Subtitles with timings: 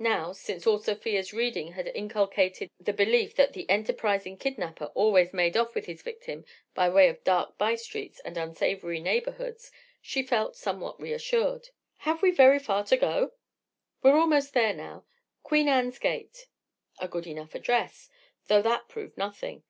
[0.00, 5.56] Now, since all Sofia's reading had inculcated the belief that the enterprising kidnapper always made
[5.56, 9.70] off with his victim by way of dark bystreets and unsavoury neighbourhoods,
[10.02, 11.68] she felt somewhat reassured.
[11.98, 13.30] "Have we very far to go?"
[14.02, 16.48] "We're almost there now—Queen Anne's Gate."
[16.98, 18.10] A good enough address.
[18.48, 19.62] Though that proved nothing.